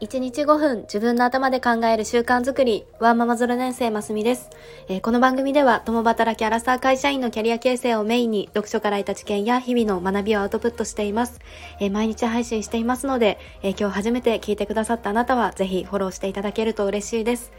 [0.00, 4.48] 1日5分自分の頭で考える習慣づくり、ワーママゾロ年生ますみです、
[4.88, 11.38] えー、この番組では、共働きアラサー会社員のキャリア形成をメインに、読書から得た知見や日々の学びをアウトプットしています。
[11.80, 17.52] えー、毎日配信していますので、えー、今日初めて聞いてくださったあなたは、ぜひフォローしていただけると嬉しいです。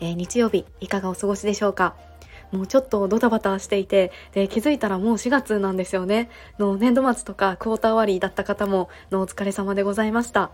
[0.00, 1.94] え日曜日、いかがお過ごしでしょうか？
[2.50, 6.28] もうちょっとドタバタしていて、で、気づいたらもう4月なんですよね。
[6.58, 10.50] の年度末とかクォーター終わりだった方も、のお疲れ様でございました。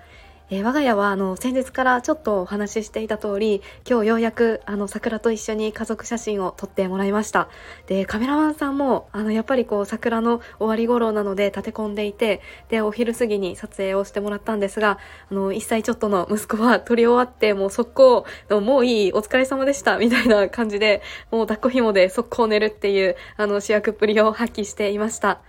[0.53, 7.49] えー、我が家はあの先日からちょっとお話ししていた通り今日ようやくあの桜と一緒に家族写真を撮ってもらいました。
[7.87, 14.99] でカメラマンさんもあのやっぱりこう桜の終わり頃なので立て込んでいてでお昼過ぎに撮影をしてもらったんですが
[15.31, 18.27] あの1歳ちょっとの息子は撮り終わってもう速攻
[18.61, 25.41] もういいお疲れ様でしたみたいな感じでもう抱っこ紐で速攻寝るっていうあの主役っぷりを発揮していました。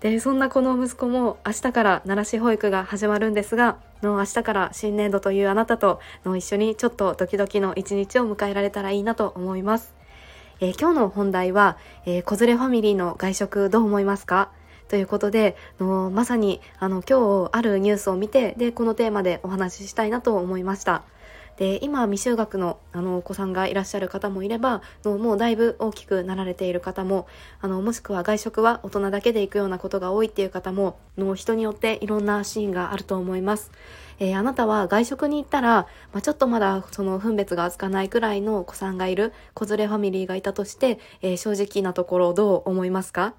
[0.00, 9.94] でそんなこの息子も明日から奈良市保育が始まるんですがの明日から新年度というあなたとの一緒にちょっとドキドキの一日を迎えられたらいいなと思います、
[10.60, 14.50] えー、今日の本題は、えー、子連れファミリーの外食どう思いますか？
[14.88, 21.04] ということでのまさにあの今日あるニュースを見てでこのテーマでお話ししたいなと思いました。
[21.56, 27.26] で今未就学のあのお子さんがいらっしゃる方もいればのもうだいぶ大きくなられている方も
[27.60, 33.70] あのもしくは外食は大人だけで行くようなことが多いっていう方もの人によっていろんなシーンがあると思います。
[34.18, 43.34] えー、あなたは外食に行ったら、まあ、ちょっとまだその分別がつかないくらいのお子さんがいる子連れファミリーがいたとして、えー、正直なところどう思いますか？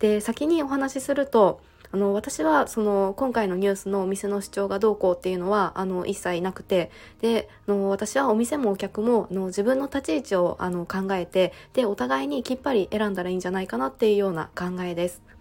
[0.00, 1.60] で先にお話しすると
[1.90, 15.37] あの私はその今回のニュースのお店の主張がどうこうっていうのはあの一切なくてであの私はお店もお客もの自分の立ち位置をあの考えてでお互いにきっぱり選んだらいいんじゃないかなっていうような考えです。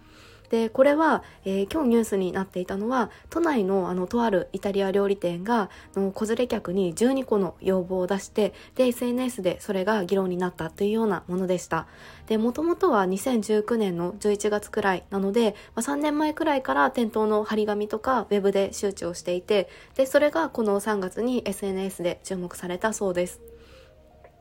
[0.49, 11.87] でこれは、えー、今日ニュースになっていたのは都内のあのとあるイタリア料理店がの子連れ客に12個の要望を出してで SNS でそれが議論になったというようなものでした。
[12.27, 23.41] でもともとは2019年の11月くらいなので、まあ、3年前くらいから店頭の張り紙とかウェブで周知をしていてでそれがこの3月に SNS で注目されたそうです。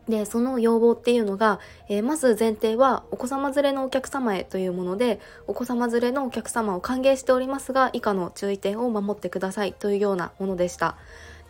[0.09, 1.59] で、その要望っていうのが、
[1.89, 10.97] えー、まず前提はお子様連れのお客様へというもので、お子様連れのお客様を歓迎しておりますが、以下の注意点を守ってくださいというようなものでした。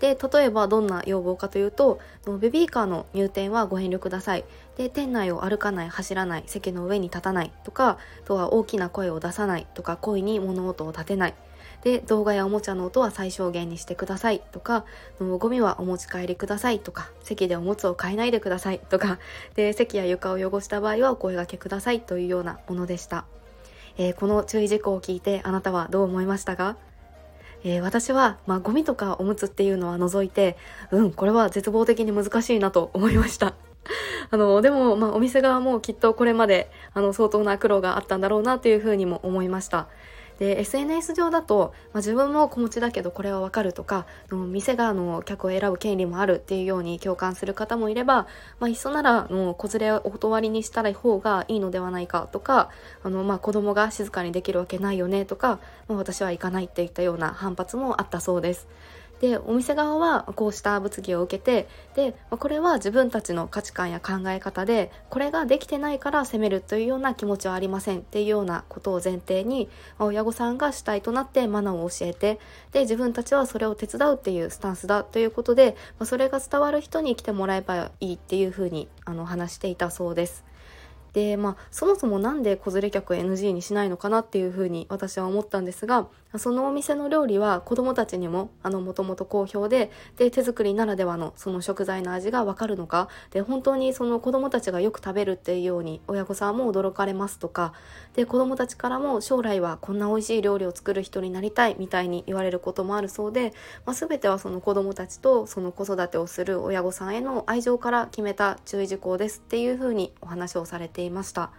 [0.01, 1.99] で、例えばどんな要望かというと、
[2.41, 4.45] ベビーカーの入店はご遠慮ください。
[4.77, 11.35] で、店内を歩かない、走らない、席の上に立たないとか、あとは大きな声を出さないとか、故意に物音を立てない。
[11.83, 14.85] で動画やおもちゃの音は最小限にしてくださいとか
[15.19, 19.19] ゴミはお持ち帰りくださいとか席でおむつを変えないでくださいとか
[19.55, 23.25] で席や床を汚した場合はお声がけくださいというようなものでした、
[23.99, 26.77] えー、この注意事項を聞いてあなたはどう思いましたか？
[27.65, 30.57] えー、私は、まあ、ゴミとかおむつっていうのは除いて、
[30.91, 33.55] うん、これは絶望的に難しいなと思いました。
[34.31, 39.89] あの、でも、まあ、お店側もきっとこれまで、あの、相当な苦労があったんだろうなというふうにも思いました。
[40.39, 48.27] で SNS 上だと、まあ、自分も子持ちだけどこれはわかるとか店側の客を選ぶ権利もあるっていうように共感する方もいれば、
[48.61, 52.71] まあ、いっそならの子連れをお断りにしたら方がいいのではないかとか
[53.03, 55.59] あの、まあ、子供が静かにできるわけないよねとか、
[55.89, 58.67] まあ、私は行かないっていったような反発もあったそうです。
[59.21, 69.69] でお店側はこうした物議を受けてでこれは自分たちの価値観や考え方でこれができてないから責めるというような気持ちはありませんっていうようなことを前提に
[69.99, 72.39] 親御さんが主体となってマナーを教えて
[72.73, 80.45] で自分たちはそれを手伝うっていうスタンスだということでそれが伝わる人に来てもらえばいいっていうふうにあの話していたそうです。
[81.17, 97.73] でまあそもそも何で子連れ客 NG にしないのかなっていうふうに私は思ったんですがそのお店の料理は子供たちにももともと好評でで手作りならではのその食材の味がわかるのかで本当にその子供たちがよく食べるっていうように親御さんも驚かれますとか
[98.15, 103.55] で子供たちからも将来はこんな美味しい料理を作る人になりたいみたいに言われることもあるそうで、
[103.87, 111.06] まあ、全てはその子供たちとその子育てをする親御さんへの愛情から決めた注意事項ですっていうふうにお話をされています。
[111.07, 111.51] いました。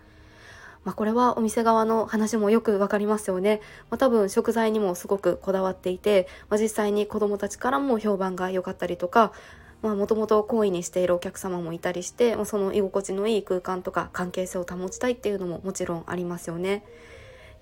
[0.83, 3.59] まあ、これはお店側の話もよくわかりますよね。
[3.89, 9.33] まあ、多分食材にもすごくこだわっていて、まあ、実際に子供たちからも評判が良かったりとか、
[9.81, 16.83] もともと好意にしているお客様もいたりして、まあ、その居心地のいい空間とか関係性を保ちたいっていうのももちろんありますよね。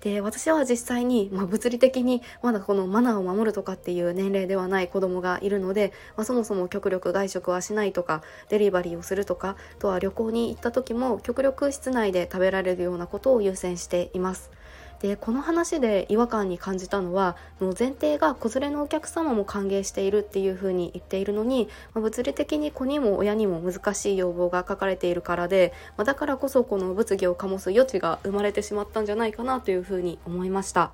[0.00, 14.50] で私は実際に、まあ、物理的にまだこのマナーを守るとかっていう年齢ではない子供がいるので、まあ、そもそも極力外食はしないとかデリバリーをするとかあとは旅行に行った時も極力室内で食べられるようなことを優先しています。
[15.00, 30.92] でこの話で違和感に感じたのはの前提が子連れのお客様も歓迎しているっていうふうに言っているのに、まあ、物理的に子にも親にも難しい要望が書かれているからで、まあ、だからこそこの物議を醸す余地が生まれてしまったんじゃないかなというふうに思いました。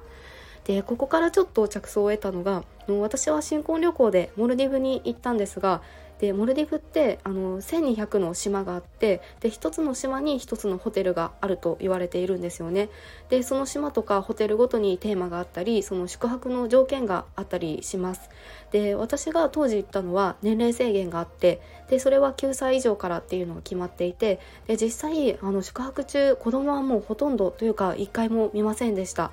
[0.64, 2.62] でここからちょっと着想を得たのが
[3.00, 5.82] 私は新婚旅行でモルディブに行ったんですが
[6.22, 12.90] でモルディブってあの1200の島があってで1つの島に1つのホテルがあると言われているんですよね。
[13.28, 18.30] でその島とかホテルごとにテーマがあったりその宿泊の条件があったりします。
[18.70, 21.60] で私が当時行ったのは年齢制限があって
[21.90, 29.32] でそれは9歳以上からっていうのが決まっていてで実際あの宿泊中子供はもうほとんどというか1回も見ませんでした。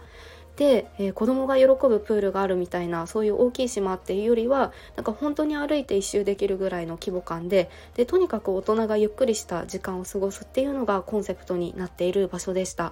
[0.60, 12.92] で、えー、子供が喜ぶプールがあるみたいなそういう大きい島っていうよりはなんか本当に歩いて一周できるぐらいの規模感ででとにかく大人がゆっくりした時間を過ごすっていうのがコンセプトになっている場所でした。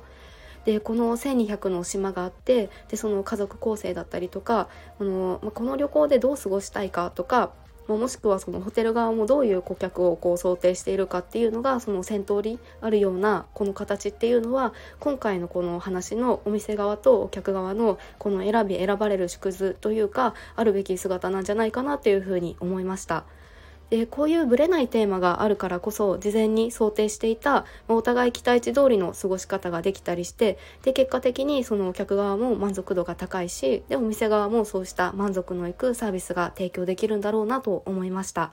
[0.64, 4.68] でこの1200の島があってでその家族構成だったりとか
[4.98, 7.52] このこの旅行でどう過ごしたいかとか
[7.96, 23.24] もしくはそのホテル側もどういう顧客をこう想定しているかっていうのがその先頭にあるようなこの形っていうのは今回のこの話のお店側とお客側のこの選び選ばれる縮図というかあるべき姿なんじゃないかなというふうに思いました。
[23.90, 38.52] でこういうブレないテーマがあるからこそ事前に想定していた、まお互い期待値通りの過ごし方ができたりしてで結果的にそのお客側も満足度が高いしでお店側もそうした満足のいくサービスが提供できるんだろうなと思いました。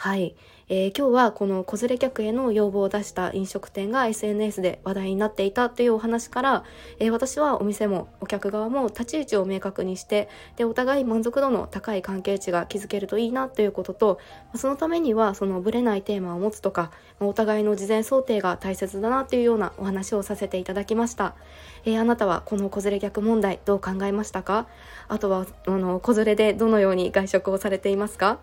[0.00, 0.36] はい、
[0.68, 6.64] えー、今日はこの子連れ客への要望を出した飲食店が SNS で話題になっていたというお話から、
[7.00, 14.20] えー、私はお店もお客側も立ち位置を明確にしてでお互い満足度の高い関係値が築けるといいなということと
[14.54, 21.34] そのためにはそのブレないテーマを持つとかお互いの事前想定が大切だなというようなお話をさせていただきました、
[21.84, 24.68] えー、あなたはこの子連れ客問題どう考えましたか？
[25.08, 28.38] あとはあの子連れでどのように外食をされていますか？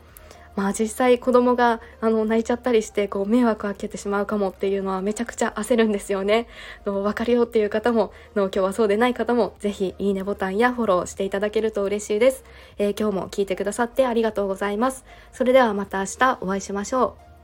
[0.56, 6.48] まあ実際子供があの泣いちゃったりしてこう迷惑をかけてしまうかもっていうのはめちゃくちゃ焦るんですよね。
[6.86, 12.44] の分かるよっていう方もの今日はそうでない方もぜひいいねボタンやフォローしていただけると嬉しいです。
[12.78, 15.06] えー、今日も聞いてくださってありがとうございます。
[15.32, 17.35] それではまた明日お会いしましょう。